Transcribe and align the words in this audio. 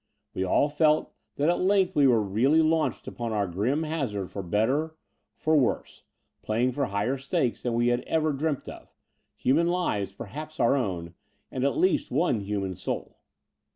We 0.33 0.43
all 0.43 0.67
felt 0.67 1.13
that 1.35 1.49
at 1.51 1.59
length 1.61 1.95
we 1.95 2.07
were 2.07 2.23
really 2.23 2.63
launched 2.63 3.07
upon 3.07 3.33
our 3.33 3.45
grim 3.45 3.83
hazard 3.83 4.31
for 4.31 4.41
better, 4.41 4.95
for 5.35 5.55
worse, 5.55 6.01
playing 6.41 6.71
for 6.71 6.85
higher 6.85 7.19
stakes 7.19 7.61
than 7.61 7.75
we 7.75 7.89
had 7.89 8.01
ever 8.05 8.33
dreamt 8.33 8.67
of— 8.67 8.95
human 9.45 9.67
lives, 9.67 10.11
perhaps 10.11 10.59
our 10.59 10.75
own, 10.75 11.13
and 11.51 11.63
at 11.63 11.77
least 11.77 12.09
one 12.09 12.39
human 12.39 12.73
soul. 12.73 13.19